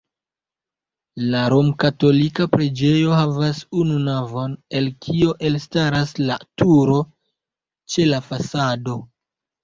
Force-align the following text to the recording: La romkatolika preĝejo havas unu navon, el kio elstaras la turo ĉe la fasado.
La 1.33 1.41
romkatolika 1.53 2.47
preĝejo 2.53 3.11
havas 3.17 3.59
unu 3.81 3.97
navon, 4.05 4.55
el 4.79 4.87
kio 5.07 5.35
elstaras 5.49 6.15
la 6.31 6.39
turo 6.63 6.97
ĉe 7.97 8.07
la 8.13 8.23
fasado. 8.31 8.97